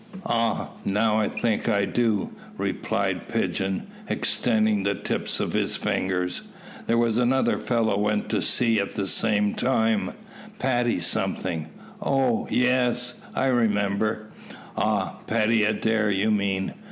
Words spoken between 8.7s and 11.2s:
at the same time. Paddy